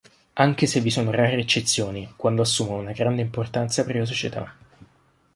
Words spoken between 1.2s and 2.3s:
eccezioni,